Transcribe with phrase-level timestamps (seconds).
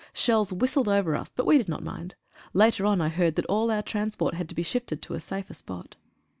[0.13, 2.15] Shells whistled over us but we did not mind.
[2.53, 5.53] Later on I heard that all our transport had to be shifted to a safer
[5.53, 5.95] spot.